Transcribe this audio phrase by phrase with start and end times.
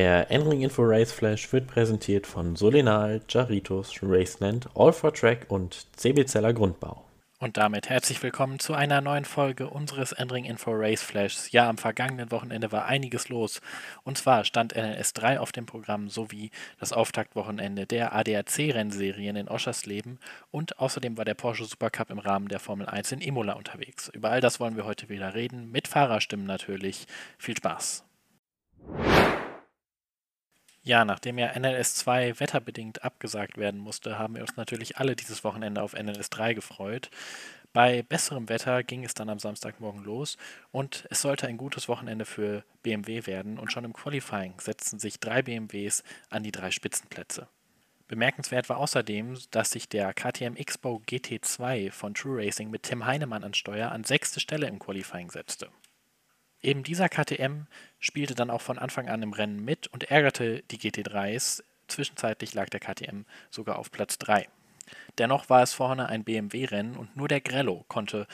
[0.00, 5.88] Der Endring Info Race Flash wird präsentiert von Solenal, Jaritos, Raceland, All for Track und
[5.94, 7.04] CB Zeller Grundbau.
[7.38, 11.52] Und damit herzlich willkommen zu einer neuen Folge unseres Endring Info Race Flashs.
[11.52, 13.60] Ja, am vergangenen Wochenende war einiges los.
[14.02, 20.18] Und zwar stand NLS 3 auf dem Programm sowie das Auftaktwochenende der ADAC-Rennserien in Oschersleben
[20.50, 24.08] und außerdem war der Porsche Supercup im Rahmen der Formel 1 in Imola unterwegs.
[24.14, 27.06] Über all das wollen wir heute wieder reden, mit Fahrerstimmen natürlich.
[27.36, 28.06] Viel Spaß!
[30.90, 35.44] Ja, nachdem ja NLS 2 wetterbedingt abgesagt werden musste, haben wir uns natürlich alle dieses
[35.44, 37.10] Wochenende auf NLS 3 gefreut.
[37.72, 40.36] Bei besserem Wetter ging es dann am Samstagmorgen los
[40.72, 45.20] und es sollte ein gutes Wochenende für BMW werden und schon im Qualifying setzten sich
[45.20, 47.46] drei BMWs an die drei Spitzenplätze.
[48.08, 53.44] Bemerkenswert war außerdem, dass sich der KTM X-Bow GT2 von True Racing mit Tim Heinemann
[53.44, 55.70] an Steuer an sechste Stelle im Qualifying setzte.
[56.62, 57.66] Eben dieser KTM
[57.98, 61.62] spielte dann auch von Anfang an im Rennen mit und ärgerte die GT3s.
[61.88, 64.48] Zwischenzeitlich lag der KTM sogar auf Platz 3.
[65.18, 68.26] Dennoch war es vorne ein BMW-Rennen und nur der Grello konnte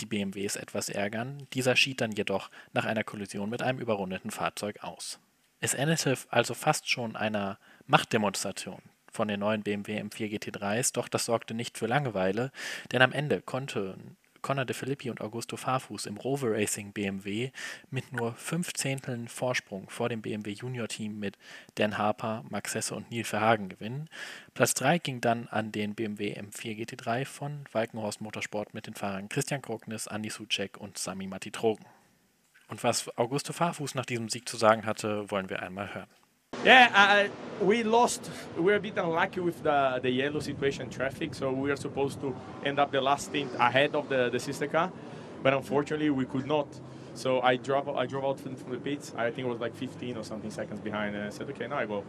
[0.00, 1.46] die BMWs etwas ärgern.
[1.52, 5.18] Dieser schied dann jedoch nach einer Kollision mit einem überrundeten Fahrzeug aus.
[5.60, 11.24] Es endete also fast schon einer Machtdemonstration von den neuen BMW M4 GT3s, doch das
[11.24, 12.52] sorgte nicht für Langeweile,
[12.92, 14.16] denn am Ende konnten
[14.46, 17.50] Conor de Filippi und Augusto Farfus im Rover Racing BMW
[17.90, 21.36] mit nur fünf Zehnteln Vorsprung vor dem BMW Junior Team mit
[21.74, 24.08] Dan Harper, Max Hesse und Neil Verhagen gewinnen.
[24.54, 29.28] Platz 3 ging dann an den BMW M4 GT3 von Walkenhorst Motorsport mit den Fahrern
[29.28, 31.84] Christian Krognis, Andy Sucek und Sami Matitrogen.
[32.68, 36.25] Und was Augusto Farfus nach diesem Sieg zu sagen hatte, wollen wir einmal hören.
[36.66, 37.28] Yeah,
[37.60, 38.28] uh, we lost.
[38.58, 42.34] We're a bit unlucky with the, the yellow situation traffic, so we were supposed to
[42.64, 44.90] end up the last stint ahead of the, the sister car,
[45.44, 46.66] but unfortunately we could not.
[47.14, 49.12] So I drove I drove out from, the pits.
[49.16, 51.78] I think it was like 15 or something seconds behind, and I said, okay, now
[51.78, 52.02] I go.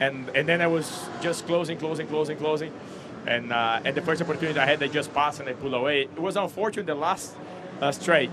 [0.00, 2.72] And and then I was just closing, closing, closing, closing,
[3.28, 6.02] and uh, and the first opportunity I had, I just passed and I pulled away.
[6.02, 7.36] It was unfortunate the last
[7.80, 8.30] uh, straight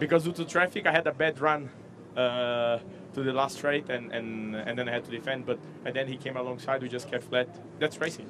[0.00, 1.70] because due to traffic, I had a bad run.
[2.16, 2.80] Uh,
[3.14, 5.46] to the last straight, and, and, and then I had to defend.
[5.46, 7.48] But and then he came alongside, we just kept flat.
[7.78, 8.26] That's racing.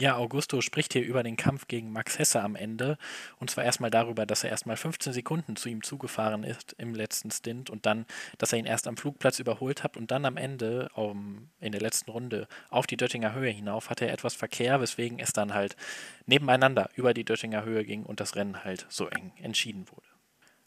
[0.00, 2.96] Ja, Augusto spricht hier über den Kampf gegen Max Hesse am Ende.
[3.38, 7.30] Und zwar erstmal darüber, dass er erstmal 15 Sekunden zu ihm zugefahren ist im letzten
[7.30, 8.06] Stint und dann,
[8.38, 11.82] dass er ihn erst am Flugplatz überholt hat und dann am Ende um, in der
[11.82, 15.76] letzten Runde auf die Döttinger Höhe hinauf hatte er etwas Verkehr, weswegen es dann halt
[16.24, 20.09] nebeneinander über die Döttinger Höhe ging und das Rennen halt so eng entschieden wurde.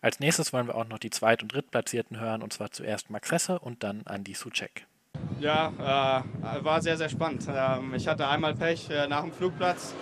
[0.04, 3.32] Als nächstes wollen wir auch noch die Zweit- und Drittplatzierten hören, und zwar zuerst Max
[3.32, 4.86] Hesse und dann Andy Suchek.
[5.40, 7.48] Ja, äh, war sehr, sehr spannend.
[7.48, 9.94] Ähm, ich hatte einmal Pech äh, nach dem Flugplatz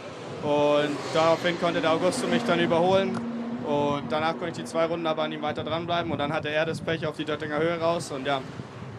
[0.41, 3.15] und daraufhin konnte der Augusto mich dann überholen.
[3.63, 6.49] Und danach konnte ich die zwei Runden aber an ihm weiter dranbleiben und dann hatte
[6.49, 8.41] er das Pech auf die Döttinger Höhe raus und ja,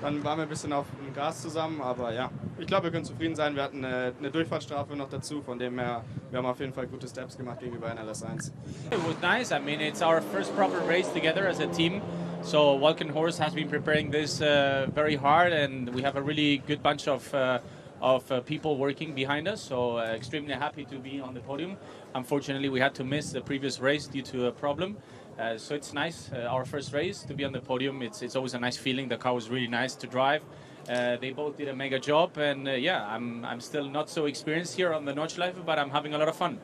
[0.03, 3.05] dann waren wir ein bisschen auf dem Gas zusammen, aber ja, ich glaube, wir können
[3.05, 3.55] zufrieden sein.
[3.57, 6.87] Wir hatten eine, eine, Durchfahrtsstrafe noch dazu, von dem her, wir haben auf jeden Fall
[6.87, 8.49] gute Steps gemacht gegenüber NLS1.
[8.91, 9.53] It was nice.
[9.53, 12.01] I mean, it's our first proper race together as a team.
[12.43, 16.59] So Walken Horse has been preparing this uh, very hard, and we have a really
[16.67, 17.61] good bunch of uh,
[18.03, 19.63] of uh, people working behind us.
[19.63, 21.77] So uh, extremely happy to be on the podium.
[22.15, 24.97] Unfortunately, we had to miss the previous race due to a problem.
[25.39, 28.03] Uh, so it's nice, uh, our first race, to be on the podium.
[28.03, 29.09] It's, it's always a nice feeling.
[29.09, 30.43] The car was really nice to drive.
[30.89, 34.27] Uh, they both did a mega job, and uh, yeah, I'm, I'm still not so
[34.27, 36.59] experienced here on the Nordschleife, but I'm having a lot of fun.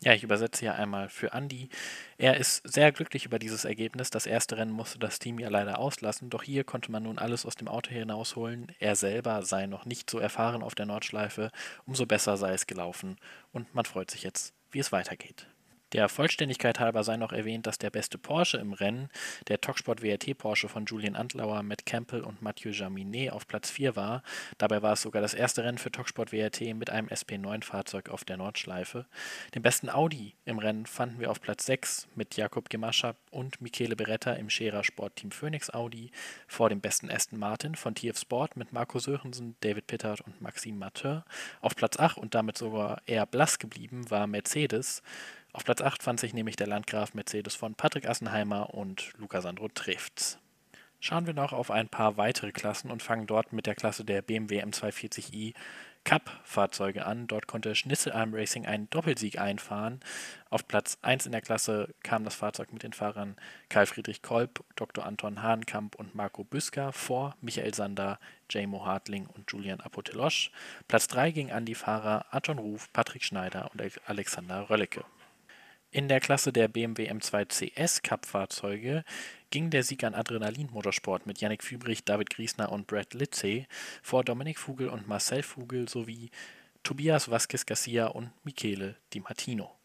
[0.00, 1.70] Ja, ich übersetze hier einmal für Andy.
[2.18, 4.10] Er ist sehr glücklich über dieses Ergebnis.
[4.10, 7.44] Das erste Rennen musste das Team ja leider auslassen, doch hier konnte man nun alles
[7.44, 8.70] aus dem Auto hinausholen.
[8.78, 11.50] Er selber sei noch nicht so erfahren auf der Nordschleife,
[11.84, 13.16] umso besser sei es gelaufen
[13.50, 15.48] und man freut sich jetzt, wie es weitergeht.
[15.92, 19.08] Der Vollständigkeit halber sei noch erwähnt, dass der beste Porsche im Rennen,
[19.48, 23.96] der Talksport WRT Porsche von Julian Antlauer, Matt Campbell und Mathieu Jaminet auf Platz 4
[23.96, 24.22] war.
[24.58, 28.36] Dabei war es sogar das erste Rennen für Talksport WRT mit einem SP9-Fahrzeug auf der
[28.36, 29.06] Nordschleife.
[29.54, 33.96] Den besten Audi im Rennen fanden wir auf Platz 6 mit Jakob Gemaschap und Michele
[33.96, 36.10] Beretta im Scherer Sportteam Phoenix Audi,
[36.46, 40.76] vor dem besten Aston Martin von TF Sport mit Marco Sörensen, David Pittard und Maxime
[40.76, 41.24] Mateur.
[41.62, 45.02] Auf Platz 8 und damit sogar eher blass geblieben war Mercedes
[45.58, 49.66] auf Platz 8 fand sich nämlich der Landgraf Mercedes von Patrick Assenheimer und Luca Sandro
[49.66, 50.38] Trefts.
[51.00, 54.22] Schauen wir noch auf ein paar weitere Klassen und fangen dort mit der Klasse der
[54.22, 55.54] BMW M240i
[56.04, 57.26] Cup-Fahrzeuge an.
[57.26, 59.98] Dort konnte Schnitzelalm Racing einen Doppelsieg einfahren.
[60.48, 63.34] Auf Platz 1 in der Klasse kam das Fahrzeug mit den Fahrern
[63.68, 65.04] Karl Friedrich Kolb, Dr.
[65.04, 70.52] Anton Hahnkamp und Marco Büsker vor Michael Sander, Jamo Hartling und Julian Apotelosch.
[70.86, 75.04] Platz 3 ging an die Fahrer Anton Ruf, Patrick Schneider und Alexander Röllecke.
[75.90, 79.04] In der Klasse der BMW M2 CS Cup-Fahrzeuge
[79.48, 83.66] ging der Sieg an Adrenalin Motorsport mit Yannick Fübrich, David Griesner und Brad Litzey
[84.02, 86.30] vor Dominik Fugel und Marcel Fugel sowie
[86.82, 89.77] Tobias Vasquez Garcia und Michele Di Martino.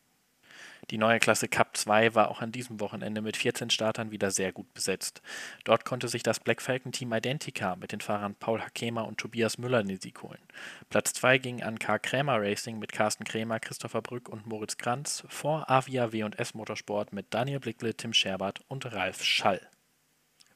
[0.90, 4.52] Die neue Klasse Cup 2 war auch an diesem Wochenende mit 14 Startern wieder sehr
[4.52, 5.22] gut besetzt.
[5.64, 9.58] Dort konnte sich das Black Falcon Team Identica mit den Fahrern Paul Hakema und Tobias
[9.58, 10.42] Müller den Sieg holen.
[10.90, 12.00] Platz 2 ging an K.
[12.00, 17.34] Krämer Racing mit Carsten Krämer, Christopher Brück und Moritz Kranz vor Avia W&S Motorsport mit
[17.34, 19.62] Daniel Blickle, Tim Scherbert und Ralf Schall.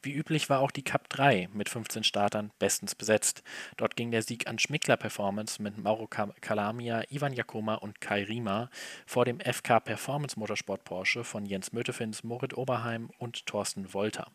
[0.02, 3.42] Wie üblich war auch die Cup 3 mit 15 Startern bestens besetzt.
[3.76, 8.70] Dort ging der Sieg an Schmickler Performance mit Mauro Calamia, Ivan Jakoma und Kai Riemer
[9.06, 14.30] vor dem FK Performance Motorsport Porsche von Jens Mötefins, Moritz Oberheim und Thorsten Wolter.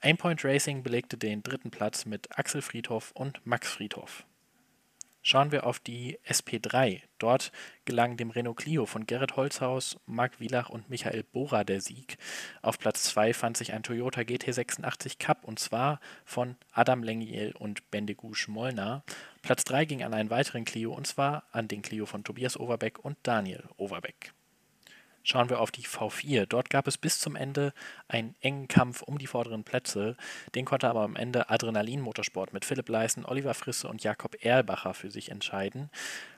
[0.00, 4.24] Aimpoint Racing belegte den dritten Platz mit Axel Friedhoff und Max Friedhoff.
[5.30, 7.02] Schauen wir auf die SP3.
[7.18, 7.52] Dort
[7.84, 12.16] gelang dem Renault Clio von Gerrit Holzhaus, Marc Wielach und Michael Bohrer der Sieg.
[12.62, 17.90] Auf Platz 2 fand sich ein Toyota GT86 Cup und zwar von Adam Lengiel und
[17.90, 19.04] Bendegouche Molnar.
[19.42, 23.04] Platz 3 ging an einen weiteren Clio und zwar an den Clio von Tobias Overbeck
[23.04, 24.32] und Daniel Overbeck.
[25.30, 26.46] Schauen wir auf die V4.
[26.46, 27.74] Dort gab es bis zum Ende
[28.08, 30.16] einen engen Kampf um die vorderen Plätze.
[30.54, 34.94] Den konnte aber am Ende Adrenalin Motorsport mit Philipp Leisen, Oliver Frisse und Jakob Erlbacher
[34.94, 35.90] für sich entscheiden.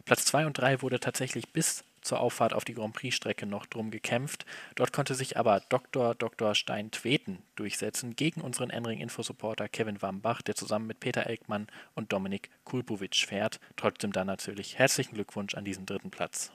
[0.07, 3.93] Platz 2 und 3 wurde tatsächlich bis zur Auffahrt auf die Grand Prix-Strecke noch drum
[3.93, 4.45] gekämpft.
[4.75, 6.17] Dort konnte sich aber Dr.
[6.17, 6.57] Dr.
[6.57, 12.51] Stein Tweten durchsetzen gegen unseren Enring-Infosupporter Kevin Wambach, der zusammen mit Peter Elkmann und Dominik
[12.65, 13.61] Kulpowitsch fährt.
[13.77, 16.51] Trotzdem dann natürlich herzlichen Glückwunsch an diesen dritten Platz.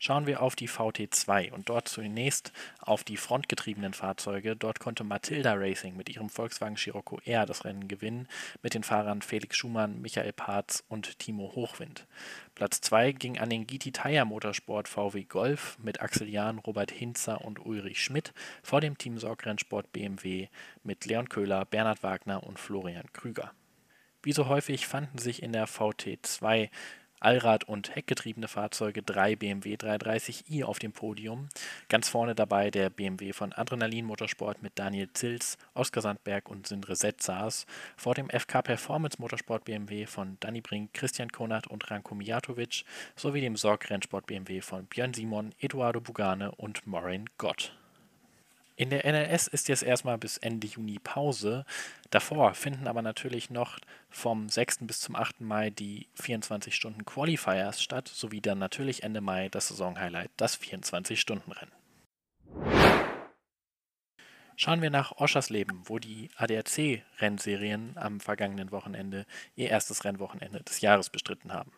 [0.00, 4.54] Schauen wir auf die VT2 und dort zunächst auf die frontgetriebenen Fahrzeuge.
[4.54, 8.28] Dort konnte Matilda Racing mit ihrem Volkswagen Scirocco R das Rennen gewinnen,
[8.62, 12.06] mit den Fahrern Felix Schumann, Michael Parz und Timo Hochwind.
[12.54, 17.44] Platz 2 ging an den GT Tire Motorsport VW Golf mit Axel Jahn, Robert Hinzer
[17.44, 20.46] und Ulrich Schmidt vor dem Team Sorgrennsport BMW
[20.84, 23.52] mit Leon Köhler, Bernhard Wagner und Florian Krüger.
[24.22, 26.70] Wie so häufig fanden sich in der VT2
[27.20, 31.48] Allrad- und heckgetriebene Fahrzeuge drei BMW 330i auf dem Podium.
[31.88, 36.96] Ganz vorne dabei der BMW von Adrenalin Motorsport mit Daniel Zils, Oskar Sandberg und Sindre
[36.96, 37.66] Setzas.
[37.96, 42.84] Vor dem FK Performance Motorsport BMW von Danny Brink, Christian Konat und Ranko Mijatovic
[43.16, 47.77] sowie dem Sorg Rennsport BMW von Björn Simon, Eduardo Bugane und Morin Gott.
[48.78, 51.64] In der NLS ist jetzt erstmal bis Ende Juni Pause.
[52.10, 54.86] Davor finden aber natürlich noch vom 6.
[54.86, 55.40] bis zum 8.
[55.40, 61.72] Mai die 24 Stunden Qualifiers statt, sowie dann natürlich Ende Mai das Saisonhighlight, das 24-Stunden-Rennen.
[64.54, 69.26] Schauen wir nach Oschersleben, wo die ADAC-Rennserien am vergangenen Wochenende
[69.56, 71.72] ihr erstes Rennwochenende des Jahres bestritten haben.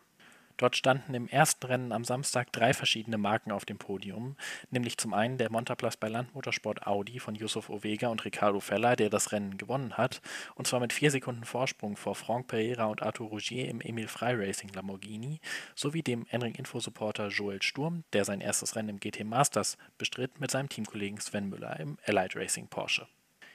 [0.61, 4.35] Dort standen im ersten Rennen am Samstag drei verschiedene Marken auf dem Podium,
[4.69, 9.09] nämlich zum einen der Montaplatz bei Landmotorsport Audi von Yusuf Ovega und Ricardo Feller, der
[9.09, 10.21] das Rennen gewonnen hat,
[10.53, 14.35] und zwar mit vier Sekunden Vorsprung vor Franck Pereira und Arthur Rougier im Emil Frey
[14.35, 15.39] Racing Lamborghini,
[15.73, 20.39] sowie dem Enring Info Supporter Joel Sturm, der sein erstes Rennen im GT Masters bestritt,
[20.39, 23.07] mit seinem Teamkollegen Sven Müller im Allied Racing Porsche.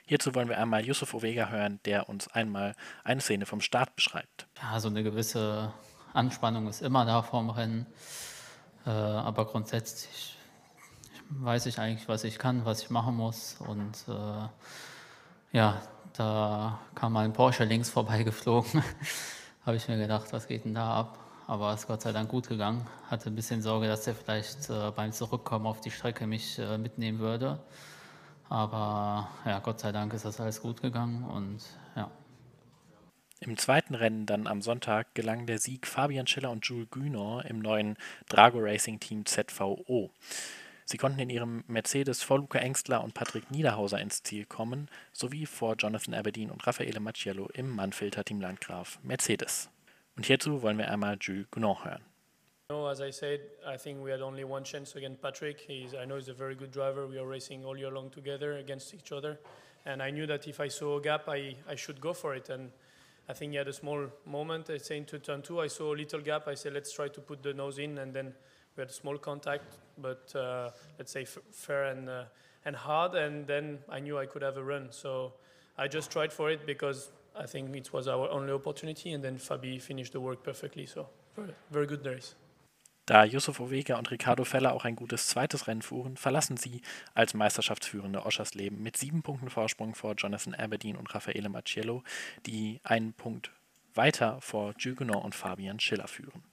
[0.07, 4.47] Hierzu wollen wir einmal Yusuf Ovega hören, der uns einmal eine Szene vom Start beschreibt.
[4.61, 5.73] Ja, so eine gewisse
[6.13, 7.85] Anspannung ist immer da vorm Rennen.
[8.85, 10.37] Äh, aber grundsätzlich
[11.29, 13.57] weiß ich eigentlich, was ich kann, was ich machen muss.
[13.59, 14.47] Und äh,
[15.57, 15.81] ja,
[16.13, 18.83] da kam mal ein Porsche links vorbeigeflogen.
[19.65, 21.19] Habe ich mir gedacht, was geht denn da ab?
[21.47, 22.85] Aber es ist Gott sei Dank gut gegangen.
[23.09, 26.77] Hatte ein bisschen Sorge, dass er vielleicht äh, beim Zurückkommen auf die Strecke mich äh,
[26.77, 27.59] mitnehmen würde.
[28.49, 31.59] Aber ja, Gott sei Dank ist das alles gut gegangen und
[31.95, 32.09] ja,
[33.39, 37.59] im zweiten Rennen dann am Sonntag gelang der Sieg Fabian Schiller und Jules Günor im
[37.59, 37.97] neuen
[38.29, 40.11] Drago Racing Team ZVO.
[40.85, 45.45] Sie konnten in ihrem Mercedes vor Luca Engstler und Patrick Niederhauser ins Ziel kommen, sowie
[45.45, 49.69] vor Jonathan Aberdeen und Raffaele Macciello im Mannfilter Team Landgraf Mercedes.
[50.15, 52.03] Und hierzu wollen wir einmal Jules Günor hören.
[52.69, 55.59] No, as I said, I think we had only one chance against Patrick.
[55.59, 57.07] He's, I know he's a very good driver.
[57.07, 59.39] We are racing all year long together against each other.
[59.85, 62.49] And I knew that if I saw a gap, I, I should go for it.
[62.49, 62.71] And
[63.29, 64.69] I think he had a small moment.
[64.69, 66.47] I say into turn two, I saw a little gap.
[66.47, 68.33] I said, let's try to put the nose in, and then
[68.75, 72.23] we had a small contact, but uh, let's say fair and uh,
[72.65, 73.15] and hard.
[73.15, 74.87] And then I knew I could have a run.
[74.91, 75.33] So
[75.77, 79.11] I just tried for it because I think it was our only opportunity.
[79.13, 80.85] And then Fabi finished the work perfectly.
[80.85, 82.35] So very, very good race.
[83.07, 86.81] Da Yusuf Ovega und Ricardo Feller auch ein gutes zweites Rennen fuhren, verlassen sie
[87.13, 92.03] als Meisterschaftsführende Oschersleben mit sieben Punkten Vorsprung vor Jonathan Aberdeen und Raffaele Macciello,
[92.45, 93.51] die einen Punkt
[93.95, 96.43] weiter vor Jugenot und Fabian Schiller führen.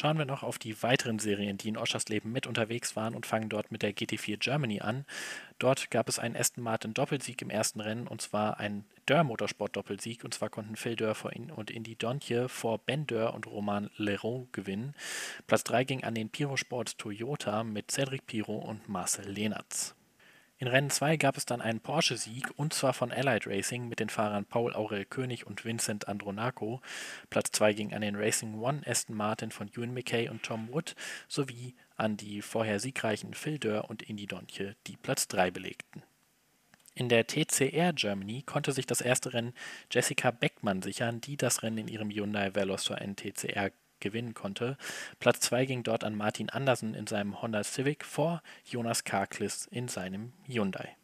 [0.00, 3.48] Schauen wir noch auf die weiteren Serien, die in Oschersleben mit unterwegs waren und fangen
[3.48, 5.04] dort mit der GT4 Germany an.
[5.58, 9.74] Dort gab es einen Aston Martin Doppelsieg im ersten Rennen und zwar ein Dörr Motorsport
[9.74, 11.16] Doppelsieg und zwar konnten Phil Dörr
[11.56, 14.94] und Indy Dontje vor Ben Dörr und Roman Leroux gewinnen.
[15.48, 19.96] Platz 3 ging an den Pirosport Toyota mit Cedric Piro und Marcel Lehnertz.
[20.60, 24.08] In Rennen 2 gab es dann einen Porsche-Sieg und zwar von Allied Racing mit den
[24.08, 26.80] Fahrern Paul Aurel König und Vincent Andronaco.
[27.30, 30.96] Platz 2 ging an den Racing One Aston Martin von Ewan McKay und Tom Wood
[31.28, 36.02] sowie an die vorher siegreichen Phil Dörr und Indy Dontje, die Platz 3 belegten.
[36.92, 39.54] In der TCR Germany konnte sich das erste Rennen
[39.92, 44.76] Jessica Beckmann sichern, die das Rennen in ihrem Hyundai Veloster NTCR gewinnen konnte.
[45.20, 49.88] Platz 2 ging dort an Martin Andersen in seinem Honda Civic vor Jonas Karklis in
[49.88, 50.96] seinem Hyundai.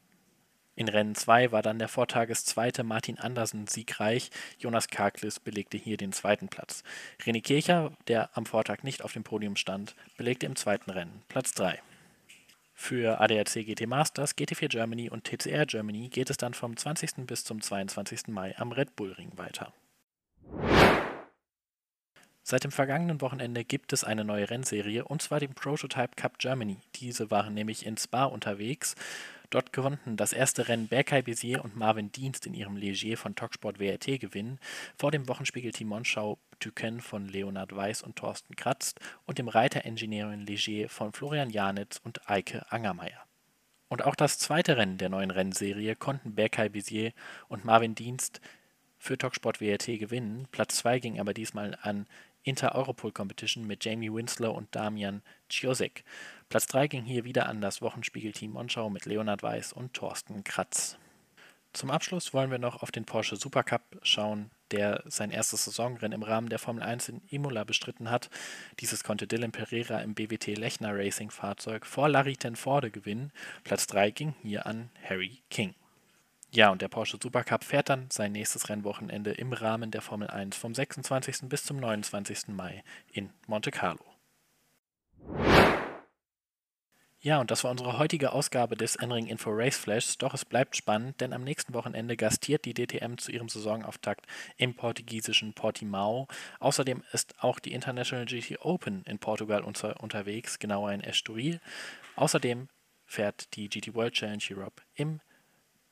[0.77, 4.31] In Rennen 2 war dann der Vortageszweite Martin Andersen siegreich.
[4.59, 6.83] Jonas Karklis belegte hier den zweiten Platz.
[7.23, 11.53] René Kircher, der am Vortag nicht auf dem Podium stand, belegte im zweiten Rennen Platz
[11.53, 11.81] 3.
[12.75, 17.25] Für ADAC GT Masters, GT4 Germany und TCR Germany geht es dann vom 20.
[17.27, 18.29] bis zum 22.
[18.29, 19.73] Mai am Red Bull Ring weiter.
[22.47, 26.77] Seit dem vergangenen Wochenende gibt es eine neue Rennserie und zwar den Prototype Cup Germany.
[26.97, 28.97] Diese waren nämlich in Spa unterwegs.
[29.49, 33.79] Dort konnten das erste Rennen Berkay Bezier und Marvin Dienst in ihrem Leger von Talksport
[33.79, 34.59] WRT gewinnen,
[34.99, 40.41] vor dem Wochenspiegel-Team Monschau Duquesne von Leonhard Weiß und Thorsten Kratzt und dem Reiter Engineering
[40.41, 43.25] Leger von Florian Janitz und Eike Angermeier.
[43.89, 47.13] Und auch das zweite Rennen der neuen Rennserie konnten Berkay Bezier
[47.49, 48.43] und Marvin Dienst
[48.99, 50.47] für Talksport WRT gewinnen.
[50.51, 52.07] Platz 2 ging aber diesmal an
[52.45, 56.05] Inter-Europol Competition mit Jamie Winslow und Damian Ciosek.
[56.49, 60.97] Platz 3 ging hier wieder an das Wochenspiegel-Team Monschau mit Leonhard Weiß und Thorsten Kratz.
[61.75, 66.23] Zum Abschluss wollen wir noch auf den Porsche Supercup schauen, der sein erstes Saisonrennen im
[66.23, 68.31] Rahmen der Formel 1 in Imola bestritten hat.
[68.79, 73.33] Dieses konnte Dylan Pereira im BWT Lechner Racing Fahrzeug vor Larry Tenforde gewinnen.
[73.65, 75.75] Platz 3 ging hier an Harry King.
[76.55, 80.57] Ja, und der Porsche Supercup fährt dann sein nächstes Rennwochenende im Rahmen der Formel 1
[80.57, 81.49] vom 26.
[81.49, 82.49] bis zum 29.
[82.49, 84.05] Mai in Monte Carlo.
[87.19, 90.17] Ja, und das war unsere heutige Ausgabe des Enring Info Race Flash.
[90.19, 94.25] Doch es bleibt spannend, denn am nächsten Wochenende gastiert die DTM zu ihrem Saisonauftakt
[94.57, 96.29] im portugiesischen Portimao.
[96.61, 101.61] Außerdem ist auch die International GT Open in Portugal unter unterwegs, genauer in Estoril.
[102.15, 102.69] Außerdem
[103.07, 105.21] fährt die GT World Challenge Europe im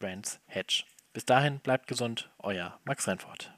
[0.03, 0.83] Brands Hedge.
[1.13, 3.53] Bis dahin bleibt gesund, euer Max Rennfort.